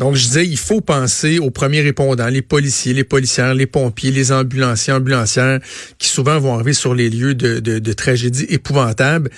[0.00, 4.10] Donc, je disais, il faut penser aux premiers répondants, les policiers, les policières, les pompiers,
[4.10, 5.60] les ambulanciers, ambulancières,
[5.98, 9.30] qui souvent vont arriver sur les lieux de, de, de tragédies épouvantables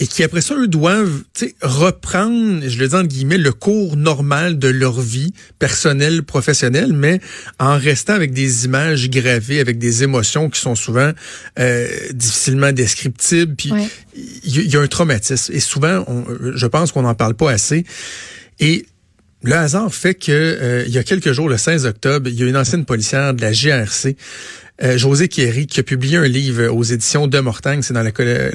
[0.00, 1.24] et qui après ça, eux doivent
[1.60, 7.20] reprendre, je le dis entre guillemets, le cours normal de leur vie personnelle, professionnelle, mais
[7.58, 11.10] en restant avec des images gravées, avec des émotions qui sont souvent
[11.58, 13.56] euh, difficilement descriptibles.
[13.56, 13.72] Puis
[14.44, 15.52] il y, a un traumatisme.
[15.52, 17.84] Et souvent, on, je pense qu'on n'en parle pas assez.
[18.60, 18.86] Et
[19.42, 22.42] le hasard fait que euh, il y a quelques jours, le 16 octobre, il y
[22.42, 24.16] a une ancienne policière de la GRC
[24.82, 28.12] euh, José Kierry, qui a publié un livre aux éditions de Mortagne, c'est dans la,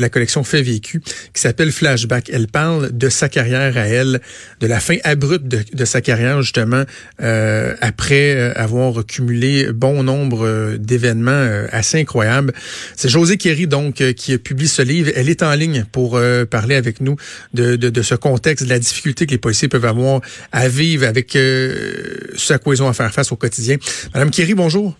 [0.09, 1.01] collection Fait vécu,
[1.33, 2.29] qui s'appelle Flashback.
[2.31, 4.21] Elle parle de sa carrière à elle,
[4.61, 6.83] de la fin abrupte de, sa carrière, justement,
[7.21, 12.53] euh, après euh, avoir cumulé bon nombre d'événements assez incroyables.
[12.95, 15.11] C'est José Kierry, donc, qui a publié ce livre.
[15.15, 17.17] Elle est en ligne pour parler avec nous
[17.53, 20.21] de, ce contexte, de la difficulté que les policiers peuvent avoir
[20.51, 23.77] à vivre avec ce à quoi ils ont à faire face au quotidien.
[24.13, 24.95] Madame Kierry, bonjour.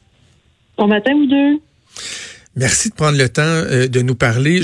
[0.78, 1.60] Bon matin, vous deux.
[2.56, 4.62] Merci de prendre le temps euh, de nous parler.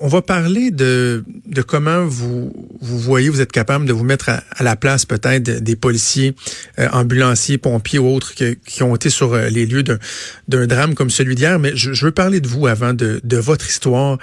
[0.00, 4.28] on, va parler de, de comment vous, vous voyez, vous êtes capable de vous mettre
[4.28, 6.34] à, la place peut-être des policiers,
[6.80, 11.10] euh, ambulanciers, pompiers ou autres qui ont été sur euh, les lieux d'un drame comme
[11.10, 11.60] celui d'hier.
[11.60, 14.18] Mais je, je, veux parler de vous avant de, de votre histoire.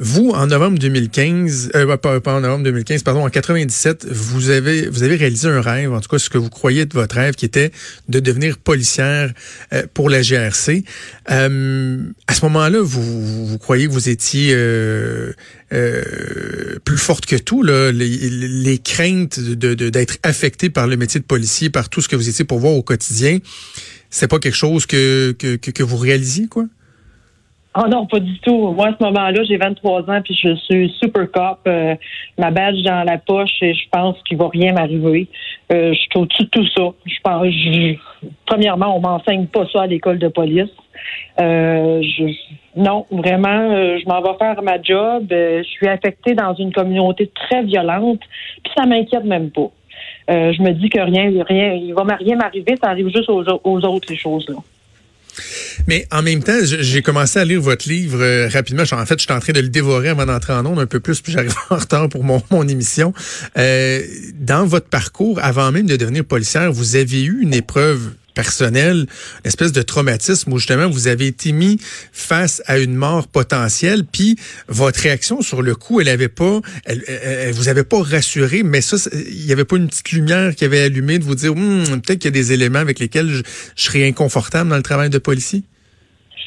[0.00, 5.04] Vous, en novembre 2015, euh, pas, en novembre 2015, pardon, en 97, vous avez vous
[5.04, 7.44] avez réalisé un rêve, en tout cas ce que vous croyez de votre rêve, qui
[7.44, 7.70] était
[8.08, 9.32] de devenir policière
[9.72, 10.82] euh, pour la GRC.
[11.30, 15.32] Euh, à ce moment-là, vous, vous croyez que vous étiez euh,
[16.84, 21.70] plus forte que tout, là, les, craintes de d'être affecté par le métier de policier,
[21.70, 23.38] par tout ce que vous étiez pour voir au quotidien,
[24.10, 26.64] c'est pas quelque chose que, que, que vous réalisiez, quoi?
[27.76, 28.72] Oh non, pas du tout.
[28.72, 31.96] Moi, à ce moment-là, j'ai 23 ans, puis je suis super cop, euh,
[32.38, 35.26] ma badge dans la poche, et je pense qu'il va rien m'arriver.
[35.72, 36.92] Euh, je suis au-dessus de tout ça.
[37.04, 40.70] Je pense, premièrement, on m'enseigne pas ça à l'école de police.
[41.40, 42.32] Euh, je,
[42.76, 45.26] non, vraiment, je m'en vais faire ma job.
[45.30, 48.20] je suis affectée dans une communauté très violente,
[48.62, 49.70] puis ça m'inquiète même pas.
[50.28, 53.84] je me dis que rien, rien, il va rien m'arriver, ça arrive juste aux, aux
[53.84, 54.58] autres ces choses-là.
[55.86, 58.82] Mais en même temps, j'ai commencé à lire votre livre euh, rapidement.
[58.92, 61.00] En fait, je suis en train de le dévorer avant d'entrer en ondes un peu
[61.00, 63.12] plus, puis j'arrive en retard pour mon, mon émission.
[63.56, 64.02] Euh,
[64.34, 69.06] dans votre parcours, avant même de devenir policière, vous avez eu une épreuve personnel,
[69.44, 71.78] une espèce de traumatisme où justement vous avez été mis
[72.12, 74.36] face à une mort potentielle, puis
[74.68, 78.96] votre réaction sur le coup, elle avait pas, elle, vous avait pas rassuré, mais ça,
[79.12, 82.18] il y avait pas une petite lumière qui avait allumé de vous dire, hum, peut-être
[82.18, 83.42] qu'il y a des éléments avec lesquels je,
[83.76, 85.62] je serais inconfortable dans le travail de policier?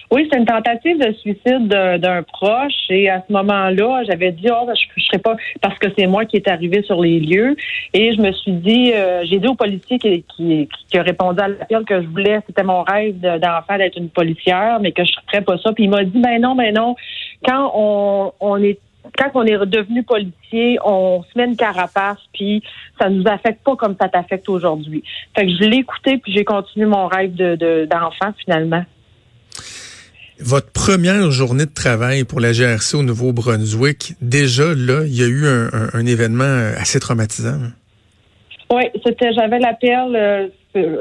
[0.10, 2.74] Oui, c'est une tentative de suicide d'un proche.
[2.90, 6.24] Et à ce moment-là, j'avais dit, oh, je ne serais pas, parce que c'est moi
[6.24, 7.58] qui est arrivé sur les lieux.
[7.94, 11.42] Et je me suis dit, euh, j'ai dit au policier qui, qui, qui a répondu
[11.42, 15.12] à l'appel que je voulais, c'était mon rêve d'enfant d'être une policière, mais que je
[15.12, 15.74] ne ferais pas ça.
[15.74, 16.96] Puis il m'a dit, ben non, ben non.
[17.46, 18.80] Quand on, on est
[19.18, 22.62] quand on est redevenu policier, on se met une carapace, puis
[23.00, 25.02] ça nous affecte pas comme ça t'affecte aujourd'hui.
[25.36, 28.84] Fait que je l'ai écouté, puis j'ai continué mon rêve de d'enfant finalement.
[30.40, 35.28] Votre première journée de travail pour la GRC au Nouveau-Brunswick, déjà là, il y a
[35.28, 37.58] eu un, événement assez traumatisant.
[38.72, 40.16] Oui, c'était, j'avais l'appel.
[40.16, 40.48] Euh,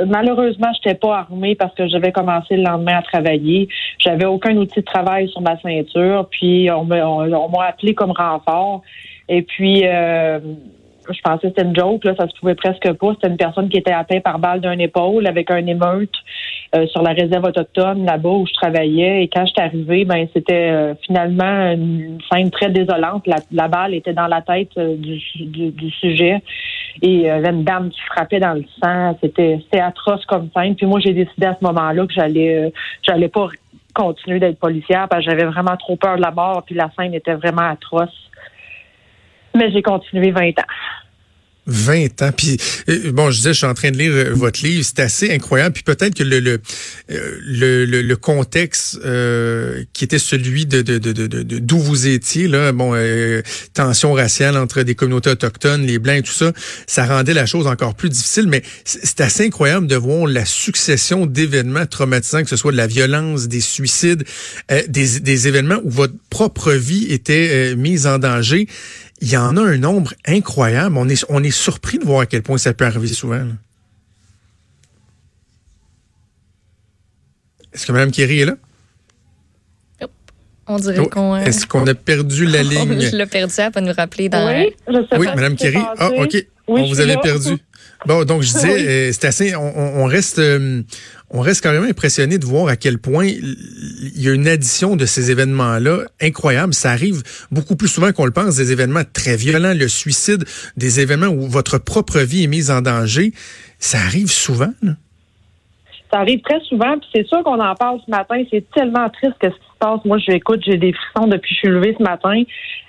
[0.06, 3.68] malheureusement, je n'étais pas armée parce que j'avais commencé le lendemain à travailler.
[3.98, 6.28] J'avais aucun outil de travail sur ma ceinture.
[6.30, 8.82] Puis on m'a appelé comme renfort.
[9.28, 10.38] Et puis euh,
[11.12, 13.12] je pensais que c'était une joke, là, ça se pouvait presque pas.
[13.14, 16.14] C'était une personne qui était atteinte par balle d'un épaule avec un émeute
[16.74, 19.22] euh, sur la réserve autochtone là-bas où je travaillais.
[19.22, 23.26] Et quand je suis arrivée, ben c'était euh, finalement une scène très désolante.
[23.52, 26.42] La, balle était dans la tête euh, du, du, sujet
[27.02, 29.16] et y avait une dame qui frappait dans le sang.
[29.22, 30.74] C'était c'était atroce comme scène.
[30.74, 32.72] Puis moi, j'ai décidé à ce moment-là que j'allais
[33.06, 33.48] j'allais pas
[33.94, 36.64] continuer d'être policière parce que j'avais vraiment trop peur de la mort.
[36.64, 38.30] Puis la scène était vraiment atroce.
[39.54, 40.72] Mais j'ai continué 20 ans.
[41.66, 42.30] 20 ans.
[42.36, 45.00] Puis euh, bon, je disais, je suis en train de lire euh, votre livre, c'est
[45.00, 45.74] assez incroyable.
[45.74, 46.60] Puis peut-être que le le,
[47.10, 48.98] euh, le, le, contexte
[49.92, 52.94] qui était celui de d'où de, de, de, vous étiez là, bon,
[53.74, 56.52] tension raciale entre des communautés autochtones, les blancs et tout ça,
[56.86, 58.48] ça rendait la chose encore plus difficile.
[58.48, 62.86] Mais c'est assez incroyable de voir la succession d'événements traumatisants, que ce soit de la
[62.86, 64.24] violence, des suicides,
[64.88, 68.66] des, des événements où votre propre vie était mise en danger
[69.20, 70.96] il y en a un nombre incroyable.
[70.98, 73.46] On est, on est surpris de voir à quel point ça peut arriver souvent.
[77.72, 78.56] Est-ce que Mme Kerry est là?
[80.68, 81.34] On dirait oh, qu'on.
[81.34, 83.00] Euh, est-ce qu'on a perdu la ligne?
[83.00, 84.48] Je l'ai perdu, elle peut nous rappeler dans.
[84.48, 85.78] Oui, je sais oui Mme Kerry.
[85.98, 86.46] Ah, OK.
[86.66, 87.56] on vous avait perdu.
[88.06, 90.82] Bon, donc je disais, euh, c'est assez, on, reste, euh,
[91.30, 94.96] on reste quand même impressionné de voir à quel point il y a une addition
[94.96, 96.72] de ces événements-là incroyable.
[96.72, 100.44] Ça arrive beaucoup plus souvent qu'on le pense, des événements très violents, le suicide,
[100.76, 103.32] des événements où votre propre vie est mise en danger.
[103.78, 104.72] Ça arrive souvent.
[104.82, 104.92] Là?
[106.12, 108.42] Ça arrive très souvent, puis c'est sûr qu'on en parle ce matin.
[108.50, 110.04] C'est tellement triste que ce se passe.
[110.04, 110.38] Moi, j'ai
[110.76, 112.42] des frissons depuis que je suis levée ce matin.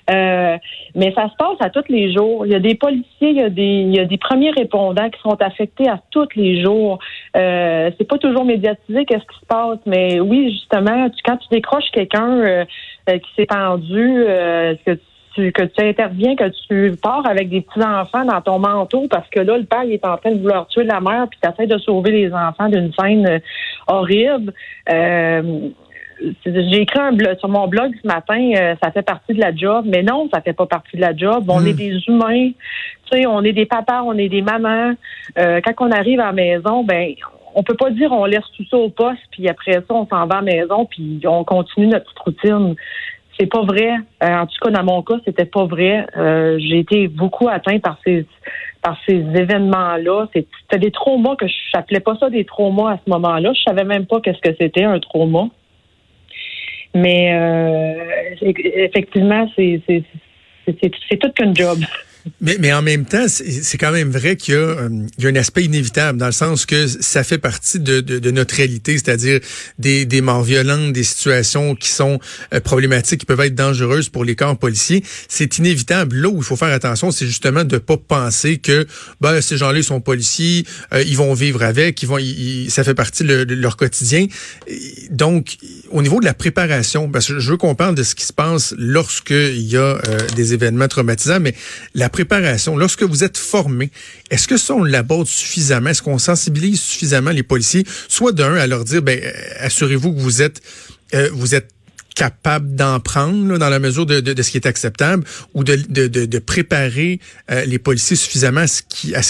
[0.10, 0.58] Euh,
[0.96, 2.46] mais ça se passe à tous les jours.
[2.46, 5.10] Il y a des policiers, il y a des, il y a des premiers répondants
[5.10, 7.00] qui sont affectés à tous les jours.
[7.36, 11.92] Euh, c'est pas toujours médiatisé qu'est-ce qui se passe, mais oui, justement, quand tu décroches
[11.92, 12.66] quelqu'un euh,
[13.10, 14.24] euh, qui s'est pendu,
[14.86, 19.30] que tu que tu interviens, que tu pars avec des petits-enfants dans ton manteau parce
[19.30, 21.50] que là, le père il est en train de vouloir tuer la mère puis tu
[21.50, 23.40] essaies de sauver les enfants d'une scène euh,
[23.88, 24.54] horrible.
[26.24, 29.40] Euh, j'ai écrit un blog, sur mon blog ce matin, euh, ça fait partie de
[29.40, 31.46] la job, mais non, ça fait pas partie de la job.
[31.48, 31.78] On est hmm.
[31.78, 32.52] des humains,
[33.12, 34.94] tu sais, on est des papas, on est des mamans.
[35.36, 37.14] quand on arrive à la maison, ben
[37.56, 40.28] on peut pas dire on laisse tout ça au poste, puis après ça, on s'en
[40.28, 42.76] va à la maison, puis on continue notre petite routine
[43.40, 43.92] c'est pas vrai.
[44.24, 46.06] Euh, en tout cas, dans mon cas, c'était pas vrai.
[46.18, 48.26] Euh, j'ai été beaucoup atteint par ces
[48.84, 50.28] par ces événements-là.
[50.34, 53.52] C'était des traumas que je n'appelais pas ça des traumas à ce moment-là.
[53.54, 55.48] Je savais même pas qu'est-ce que c'était un trauma.
[56.96, 61.80] Mais euh, effectivement, c'est tout qu'un job.
[62.42, 64.90] Mais, mais en même temps, c'est quand même vrai qu'il y, euh,
[65.20, 68.94] y, a un aspect inévitable, dans le sens que ça fait partie de, notre réalité,
[68.94, 69.40] c'est-à-dire
[69.80, 72.20] des, des morts violentes, des situations qui sont
[72.54, 75.04] euh, problématiques, qui peuvent être dangereuses pour les corps policiers.
[75.28, 76.16] C'est inévitable.
[76.16, 78.86] Là où il faut faire attention, c'est justement de pas penser que
[79.22, 82.18] ben, ces gens-là sont policiers, euh, ils vont vivre avec, ils vont,
[82.70, 84.28] ça fait partie de, leur quotidien.
[85.10, 85.58] Donc,
[85.90, 88.34] au niveau de la préparation, parce que je veux qu'on parle de ce qui se
[88.34, 89.98] passe lorsqu'il y a
[90.36, 91.56] des événements traumatisants, mais
[91.94, 93.92] la préparation, lorsque vous êtes formé,
[94.32, 95.92] est-ce que ça, on l'aborde suffisamment?
[95.92, 97.84] Est-ce qu'on sensibilise suffisamment les policiers?
[98.08, 100.60] Soit d'un, à leur dire, ben, euh, assurez-vous que vous êtes,
[101.14, 101.70] euh, vous êtes
[102.16, 107.20] capable d'en prendre dans la mesure de, ce qui est acceptable ou de, préparer
[107.52, 108.82] euh, les policiers suffisamment à ce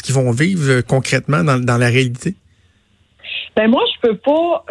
[0.01, 2.35] qu'ils vont vivre concrètement dans, la réalité?
[3.57, 4.63] Ben moi, je peux pas,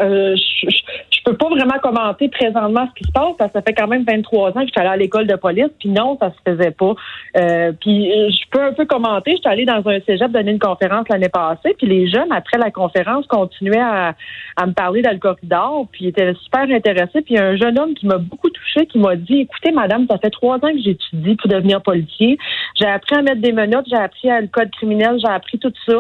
[1.26, 4.05] peux pas vraiment commenter présentement ce qui se passe parce que ça fait quand même
[4.05, 6.70] 23 ans que je suis allée à l'école de police, puis non, ça se faisait
[6.70, 6.94] pas.
[7.37, 9.32] Euh, puis je peux un peu commenter.
[9.32, 12.58] Je suis allée dans un cégep donner une conférence l'année passée, puis les jeunes après
[12.58, 14.14] la conférence continuaient à,
[14.56, 17.23] à me parler dans le corridor, puis ils étaient super intéressés.
[17.23, 19.72] Puis il y a un jeune homme qui m'a beaucoup touché, qui m'a dit, écoutez,
[19.72, 22.38] madame, ça fait trois ans que j'étudie pour devenir policier.
[22.76, 25.72] J'ai appris à mettre des menottes, j'ai appris à le code criminel, j'ai appris tout
[25.87, 25.99] ça,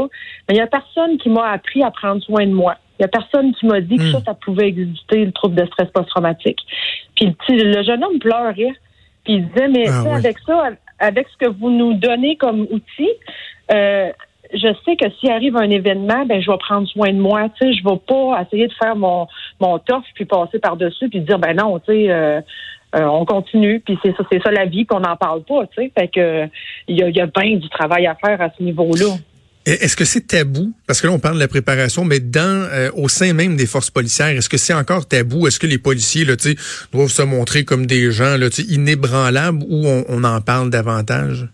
[0.48, 2.76] mais il y a personne qui m'a appris à prendre soin de moi.
[2.98, 4.24] Il n'y a personne qui m'a dit que ça, hmm.
[4.24, 6.58] ça pouvait exister, le trouble de stress post-traumatique.
[7.14, 8.74] Puis le, jeune homme pleurait.
[9.24, 13.10] Puis il disait, mais ah avec ça, avec ce que vous nous donnez comme outil,
[13.72, 14.10] euh,
[14.54, 17.48] je sais que s'il arrive un événement, ben je vais prendre soin de moi.
[17.60, 19.26] Tu sais, je vais pas essayer de faire mon
[19.60, 22.10] mon tof puis passer par dessus puis dire ben non, tu sais.
[22.10, 22.40] Euh,
[22.94, 25.82] euh, on continue, puis c'est ça, c'est ça la vie qu'on n'en parle pas, tu
[25.82, 25.92] sais.
[25.98, 26.48] Fait que
[26.86, 29.16] il y a, y a bien du travail à faire à ce niveau-là.
[29.66, 30.72] Est-ce que c'est tabou?
[30.86, 33.66] Parce que là, on parle de la préparation, mais dans euh, au sein même des
[33.66, 35.48] forces policières, est-ce que c'est encore tabou?
[35.48, 36.34] Est-ce que les policiers là,
[36.92, 41.48] doivent se montrer comme des gens là, inébranlables ou on, on en parle davantage?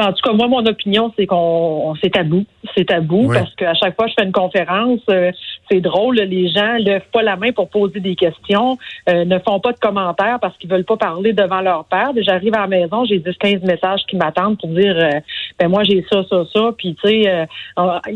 [0.00, 2.44] En tout cas, moi, mon opinion, c'est qu'on c'est tabou.
[2.76, 5.32] C'est tabou parce qu'à chaque fois que je fais une conférence, euh,
[5.70, 9.60] c'est drôle, les gens lèvent pas la main pour poser des questions, euh, ne font
[9.60, 12.10] pas de commentaires parce qu'ils veulent pas parler devant leur père.
[12.16, 15.20] J'arrive à la maison, j'ai 10-15 messages qui m'attendent pour dire euh,
[15.58, 17.46] ben moi j'ai ça, ça, ça, puis tu sais,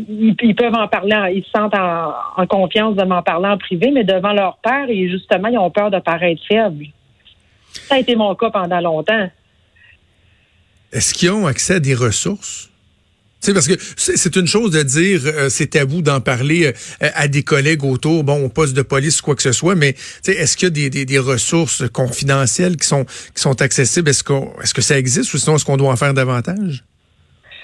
[0.07, 3.91] ils, peuvent en parler, ils se sentent en, en confiance de m'en parler en privé,
[3.91, 6.87] mais devant leur père, et justement, ils ont peur de paraître faibles.
[7.73, 9.29] Ça a été mon cas pendant longtemps.
[10.91, 12.69] Est-ce qu'ils ont accès à des ressources?
[13.45, 17.27] Sais, parce que c'est une chose de dire euh, c'est tabou d'en parler euh, à
[17.27, 19.95] des collègues autour, bon, au poste de police ou quoi que ce soit, mais
[20.27, 24.09] est-ce qu'il y a des, des, ressources confidentielles qui sont qui sont accessibles?
[24.09, 24.23] Est-ce
[24.73, 26.83] que ça existe ou sinon est-ce qu'on doit en faire davantage?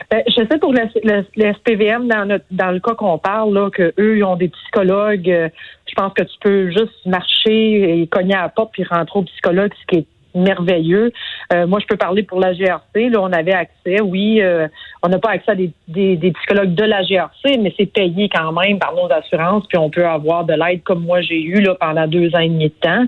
[0.10, 3.70] Ben, je sais pour le, le, SPVM, dans, notre, dans le cas qu'on parle, là,
[3.70, 5.30] que eux, ils ont des psychologues.
[5.30, 5.50] Euh,
[5.88, 9.24] je pense que tu peux juste marcher et cogner à la porte puis rentrer au
[9.24, 11.12] psychologue, ce qui est merveilleux.
[11.54, 13.10] Euh, moi, je peux parler pour la GRC.
[13.10, 14.02] Là, on avait accès.
[14.02, 14.68] Oui, euh,
[15.02, 18.80] on n'a pas accès à des, psychologues de la GRC, mais c'est payé quand même
[18.80, 22.08] par nos assurances, puis on peut avoir de l'aide comme moi j'ai eu là pendant
[22.08, 23.06] deux ans et demi de temps.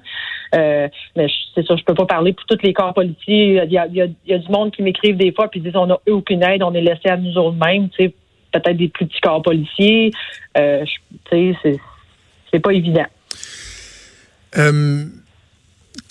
[0.56, 3.62] Euh, mais c'est sûr, je peux pas parler pour tous les corps policiers.
[3.64, 6.64] Il y a, du monde qui m'écrivent des fois puis disent on n'a aucune aide,
[6.64, 7.90] on est laissé à nous autres-mêmes.
[7.90, 8.14] Tu sais,
[8.52, 10.12] peut-être des plus petits corps policiers.
[10.58, 10.84] Euh,
[11.30, 11.80] tu sais,
[12.52, 13.06] c'est pas évident.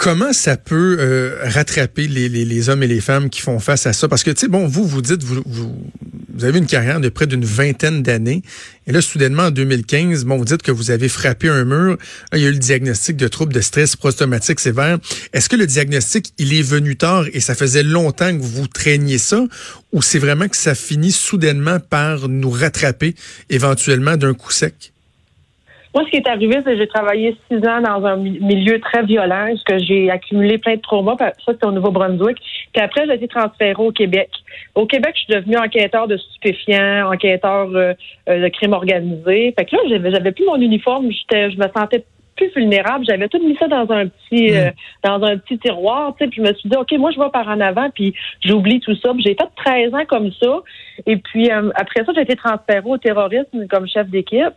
[0.00, 4.08] Comment ça peut euh, rattraper les, hommes et les femmes qui font face à ça?
[4.08, 5.76] Parce que, tu sais, bon, vous, vous dites, vous, vous
[6.32, 8.42] vous avez une carrière de près d'une vingtaine d'années.
[8.86, 11.98] Et là, soudainement, en 2015, bon, vous dites que vous avez frappé un mur.
[12.32, 14.96] Il y a eu le diagnostic de troubles de stress post-traumatique sévère.
[15.34, 19.18] Est-ce que le diagnostic, il est venu tard et ça faisait longtemps que vous traîniez
[19.18, 19.44] ça?
[19.92, 23.14] Ou c'est vraiment que ça finit soudainement par nous rattraper
[23.50, 24.94] éventuellement d'un coup sec?
[25.92, 29.02] Moi, ce qui est arrivé, c'est que j'ai travaillé six ans dans un milieu très
[29.02, 31.16] violent, que j'ai accumulé plein de traumas.
[31.18, 32.38] Ça, c'était au Nouveau-Brunswick.
[32.72, 34.30] Puis après, j'ai été transférée au Québec.
[34.76, 37.94] Au Québec, je suis devenue enquêteur de stupéfiants, enquêteur euh,
[38.28, 39.52] euh, de crimes organisés.
[39.58, 41.10] Fait que là, j'avais plus mon uniforme.
[41.10, 42.04] J'étais, je me sentais
[42.40, 43.04] plus vulnérable.
[43.06, 44.72] J'avais tout mis ça dans un petit euh, hmm.
[45.04, 47.30] dans un petit tiroir, tu sais, puis je me suis dit OK, moi je vais
[47.32, 49.12] par en avant puis j'oublie tout ça.
[49.18, 50.60] J'ai fait 13 ans comme ça
[51.06, 54.54] et puis euh, après ça, j'ai été transférée au terrorisme comme chef d'équipe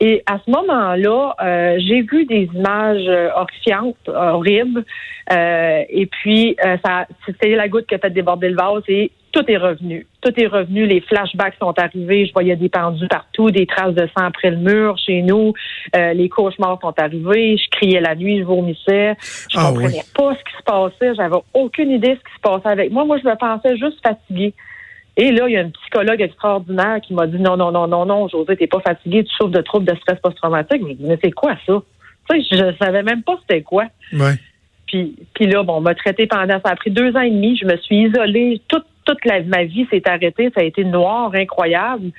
[0.00, 4.84] et à ce moment-là, euh, j'ai vu des images horrifiantes, horribles
[5.30, 9.56] et puis ça c'était la goutte qui a fait déborder le vase et tout est
[9.56, 10.06] revenu.
[10.20, 10.86] Tout est revenu.
[10.86, 12.26] Les flashbacks sont arrivés.
[12.26, 15.54] Je voyais des pendus partout, des traces de sang après le mur chez nous.
[15.96, 17.56] Euh, les cauchemars sont arrivés.
[17.56, 19.16] Je criais la nuit, je vomissais.
[19.50, 21.14] Je ne ah comprenais pas ce qui se passait.
[21.14, 23.04] J'avais aucune idée de ce qui se passait avec moi.
[23.04, 24.54] Moi, je me pensais juste fatiguée.
[25.16, 28.06] Et là, il y a un psychologue extraordinaire qui m'a dit non, non, non, non,
[28.06, 30.82] non, José, t'es pas fatigué, tu souffres de troubles de stress post-traumatique.
[30.82, 31.82] Je mais c'est quoi ça?
[32.30, 33.84] Tu sais, je savais même pas c'était quoi.
[34.12, 34.34] Ouais.
[34.86, 37.56] Puis, puis là, bon, on m'a traité pendant, ça a pris deux ans et demi.
[37.56, 40.50] Je me suis isolée toute toute la, ma vie s'est arrêtée.
[40.54, 42.10] Ça a été noir, incroyable.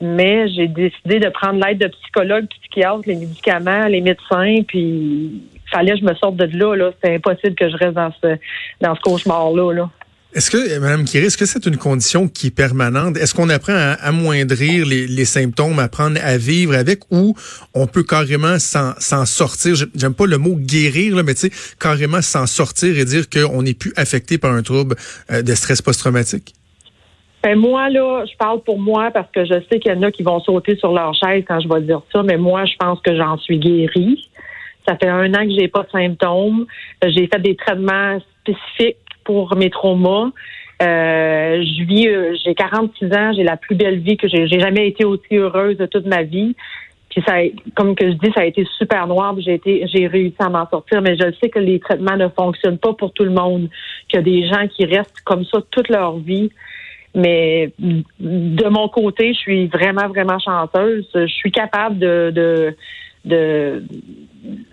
[0.00, 5.92] Mais j'ai décidé de prendre l'aide de psychologues, psychiatres, les médicaments, les médecins, puis fallait
[5.92, 6.74] que je me sorte de là.
[6.74, 6.90] là.
[6.94, 8.36] C'était impossible que je reste dans ce,
[8.80, 9.72] dans ce cauchemar-là.
[9.72, 9.90] Là.
[10.34, 13.18] Est-ce que, Mme Kiri, est-ce que c'est une condition qui est permanente?
[13.18, 17.34] Est-ce qu'on apprend à amoindrir les, les, symptômes, apprendre à vivre avec, ou
[17.74, 19.74] on peut carrément s'en sortir?
[19.94, 23.62] J'aime pas le mot guérir, là, mais tu sais, carrément s'en sortir et dire qu'on
[23.62, 24.96] n'est plus affecté par un trouble
[25.30, 26.54] euh, de stress post-traumatique?
[27.42, 30.10] Ben moi, là, je parle pour moi parce que je sais qu'il y en a
[30.10, 33.00] qui vont sauter sur leur chaise quand je vais dire ça, mais moi, je pense
[33.00, 34.30] que j'en suis guérie.
[34.88, 36.66] Ça fait un an que j'ai pas de symptômes.
[37.04, 40.30] J'ai fait des traitements spécifiques pour mes traumas.
[40.82, 44.88] Euh, je vis, euh, j'ai 46 ans, j'ai la plus belle vie que j'ai, jamais
[44.88, 46.56] été aussi heureuse de toute ma vie.
[47.10, 47.34] Puis ça,
[47.76, 49.34] comme que je dis, ça a été super noir.
[49.38, 52.78] J'ai été, j'ai réussi à m'en sortir, mais je sais que les traitements ne fonctionnent
[52.78, 53.68] pas pour tout le monde.
[54.08, 56.50] Qu'il y a des gens qui restent comme ça toute leur vie.
[57.14, 61.06] Mais de mon côté, je suis vraiment, vraiment chanceuse.
[61.14, 62.74] Je suis capable de,
[63.24, 63.82] de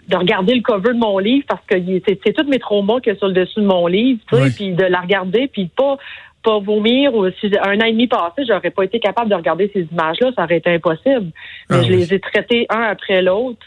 [0.07, 1.75] de regarder le cover de mon livre parce que
[2.07, 4.51] c'est tous mes traumas qu'il y a sur le dessus de mon livre, tu sais,
[4.51, 5.97] puis de la regarder, puis pas
[6.43, 9.69] pas vomir ou si un an et demi passé, j'aurais pas été capable de regarder
[9.73, 11.31] ces images-là, ça aurait été impossible.
[11.69, 13.59] Mais ah je les ai traités un après l'autre.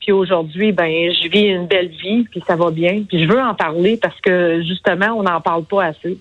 [0.00, 3.02] Puis aujourd'hui, ben, je vis une belle vie, puis ça va bien.
[3.08, 6.18] Puis je veux en parler parce que justement, on n'en parle pas assez.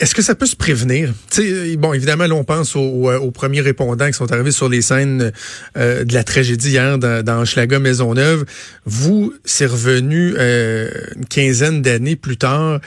[0.00, 1.12] Est-ce que ça peut se prévenir?
[1.30, 4.82] sais, bon, évidemment, là, on pense aux, aux, premiers répondants qui sont arrivés sur les
[4.82, 5.32] scènes
[5.76, 8.44] euh, de la tragédie hier dans, dans Schlaga Maisonneuve.
[8.84, 12.80] Vous, c'est revenu euh, une quinzaine d'années plus tard.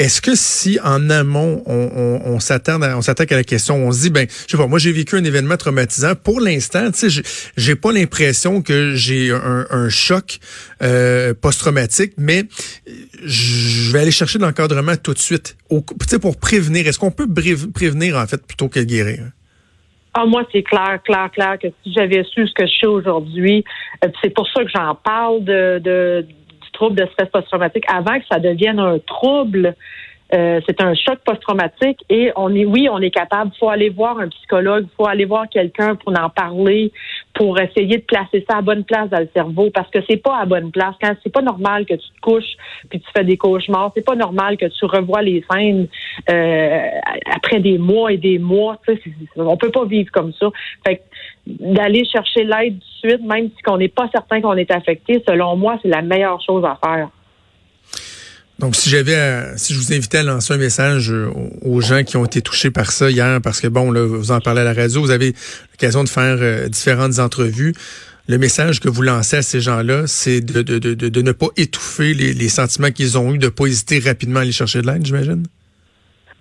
[0.00, 4.52] Est-ce que si en amont on, s'attaque à la question, on se dit ben, je
[4.52, 6.14] sais pas, moi j'ai vécu un événement traumatisant.
[6.14, 7.22] Pour l'instant, tu sais,
[7.58, 10.38] j'ai pas l'impression que j'ai un, choc
[10.82, 12.44] euh, post-traumatique, mais
[13.26, 16.86] je vais aller chercher l'encadrement tout de suite, au, pour prévenir.
[16.86, 17.28] Est-ce qu'on peut
[17.74, 19.24] prévenir en fait plutôt que guérir?
[20.14, 23.64] Ah, moi, c'est clair, clair, clair que si j'avais su ce que je sais aujourd'hui,
[24.02, 26.24] euh, c'est pour ça que j'en parle de
[26.80, 29.74] trouble de stress post-traumatique avant que ça devienne un trouble.
[30.32, 33.50] Euh, c'est un choc post-traumatique et on est, oui, on est capable.
[33.58, 36.90] Faut aller voir un psychologue, faut aller voir quelqu'un pour en parler,
[37.40, 40.36] pour essayer de placer ça à bonne place dans le cerveau, parce que c'est pas
[40.36, 40.94] à bonne place.
[41.00, 42.54] Quand c'est pas normal que tu te couches
[42.90, 45.88] puis tu fais des cauchemars, c'est pas normal que tu revois les scènes
[46.28, 46.88] euh,
[47.34, 48.76] après des mois et des mois.
[49.36, 50.50] On peut pas vivre comme ça.
[50.86, 51.02] Fait
[51.46, 55.24] d'aller chercher l'aide tout de suite, même si on n'est pas certain qu'on est affecté,
[55.26, 57.08] selon moi, c'est la meilleure chose à faire.
[58.60, 61.30] Donc, si j'avais, si je vous invitais à lancer un message euh,
[61.62, 64.40] aux gens qui ont été touchés par ça hier, parce que bon, là, vous en
[64.40, 65.34] parlez à la radio, vous avez
[65.72, 67.74] l'occasion de faire euh, différentes entrevues.
[68.28, 71.48] Le message que vous lancez à ces gens-là, c'est de, de, de, de, ne pas
[71.56, 74.82] étouffer les, les sentiments qu'ils ont eus, de ne pas hésiter rapidement à aller chercher
[74.82, 75.44] de l'aide, j'imagine?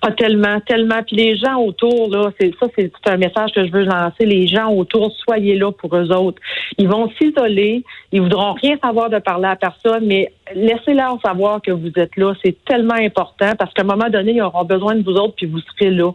[0.02, 1.04] Ah, tellement, tellement.
[1.06, 4.26] Puis les gens autour, là, c'est ça, c'est un message que je veux lancer.
[4.26, 6.42] Les gens autour, soyez là pour eux autres.
[6.78, 11.72] Ils vont s'isoler, ils voudront rien savoir de parler à personne, mais laissez-leur savoir que
[11.72, 12.34] vous êtes là.
[12.44, 15.48] C'est tellement important parce qu'à un moment donné, ils auront besoin de vous autres, puis
[15.48, 16.12] vous serez là.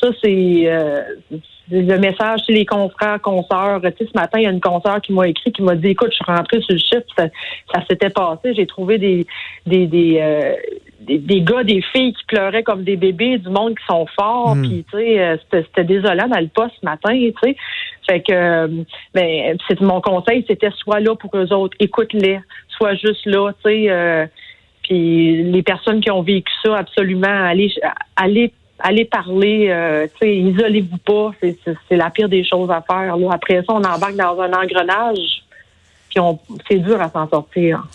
[0.00, 1.00] Ça, c'est euh,
[1.70, 3.80] le message chez les confrères, consoeurs.
[3.80, 5.88] Tu sais, ce matin, il y a une consoeur qui m'a écrit, qui m'a dit,
[5.88, 8.54] écoute, je suis rentrée sur le chiffre, ça, s'était passé.
[8.54, 9.26] J'ai trouvé des,
[9.66, 10.54] des, des, euh,
[11.00, 14.56] des, gars, des filles qui pleuraient comme des bébés, du monde qui sont forts.
[14.56, 14.62] Hmm.
[14.62, 17.56] Puis, tu sais, euh, c'était désolant dans le poste ce matin, tu sais.
[18.08, 18.68] Fait que, euh,
[19.14, 23.70] ben, c'est mon conseil, c'était soit là pour eux autres, écoute-les, soit juste là, tu
[23.70, 24.30] sais.
[24.82, 27.72] puis les personnes qui ont vécu ça, absolument, allez,
[28.14, 33.16] allez allez parler, euh, isolez-vous pas, c'est la pire des choses à faire.
[33.16, 33.28] Là.
[33.32, 35.42] Après ça, on embarque dans un engrenage,
[36.08, 36.20] puis
[36.68, 37.86] c'est dur à s'en sortir.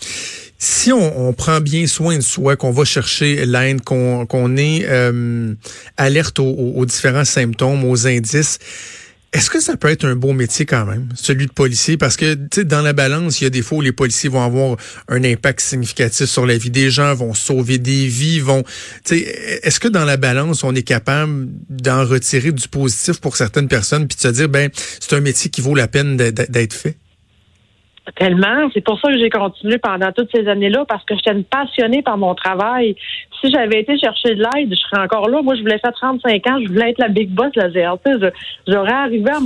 [0.82, 5.54] Si on, prend bien soin de soi, qu'on va chercher l'aide, qu'on est euh,
[5.96, 8.58] alerte aux, différents symptômes, aux indices,
[9.32, 11.96] est-ce que ça peut être un beau métier quand même, celui de policier?
[11.96, 14.28] Parce que, tu sais, dans la balance, il y a des fois où les policiers
[14.28, 18.64] vont avoir un impact significatif sur la vie des gens, vont sauver des vies, vont,
[19.04, 23.36] tu sais, est-ce que dans la balance, on est capable d'en retirer du positif pour
[23.36, 26.74] certaines personnes puis de se dire, ben, c'est un métier qui vaut la peine d'être
[26.74, 26.96] fait?
[28.16, 28.68] Tellement.
[28.74, 32.18] C'est pour ça que j'ai continué pendant toutes ces années-là, parce que j'étais passionnée par
[32.18, 32.96] mon travail.
[33.40, 35.40] Si j'avais été chercher de l'aide, je serais encore là.
[35.40, 38.32] Moi, je voulais faire 35 ans, je voulais être la big boss de la GRT.
[38.66, 39.38] J'aurais arrivé à,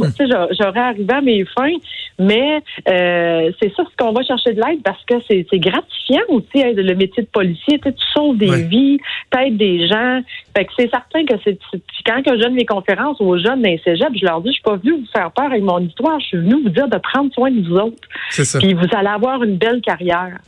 [0.58, 1.76] j'aurais arrivé à mes fins,
[2.18, 6.62] mais euh, c'est ça ce qu'on va chercher de l'aide parce que c'est gratifiant aussi
[6.62, 7.78] le métier de policier.
[7.78, 8.98] Tu sauves des vies,
[9.30, 10.22] t'aides des gens.
[10.56, 11.58] Fait que c'est certain que c'est
[12.06, 14.62] quand que je donne mes conférences aux jeunes d'un cégep, je leur dis, je suis
[14.62, 17.32] pas venu vous faire peur avec mon histoire, je suis venu vous dire de prendre
[17.34, 18.08] soin de vous autres.
[18.54, 20.38] Puis vous allez avoir une belle carrière.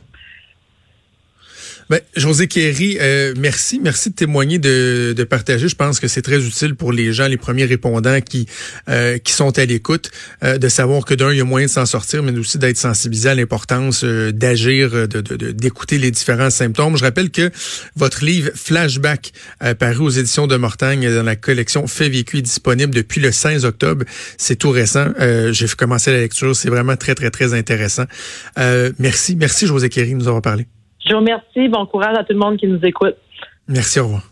[1.89, 3.79] Ben, José Kerry, euh, merci.
[3.83, 5.67] Merci de témoigner, de, de partager.
[5.67, 8.45] Je pense que c'est très utile pour les gens, les premiers répondants qui
[8.89, 10.11] euh, qui sont à l'écoute,
[10.43, 12.77] euh, de savoir que d'un, il y a moyen de s'en sortir, mais aussi d'être
[12.77, 16.95] sensibilisé à l'importance d'agir, de, d'écouter les différents symptômes.
[16.95, 17.49] Je rappelle que
[17.95, 19.33] votre livre Flashback,
[19.79, 23.65] paru aux éditions de Mortagne dans la collection Fait vécu est disponible depuis le 16
[23.65, 24.05] octobre.
[24.37, 25.07] C'est tout récent.
[25.51, 26.55] J'ai commencé la lecture.
[26.55, 28.05] C'est vraiment très, très, très intéressant.
[28.99, 29.35] merci.
[29.35, 30.67] Merci, José Kerry, de nous avoir parlé.
[31.05, 31.67] Je vous remercie.
[31.69, 33.15] Bon courage à tout le monde qui nous écoute.
[33.67, 34.23] Merci, au revoir.